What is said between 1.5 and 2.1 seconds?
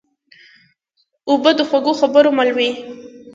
د خوږو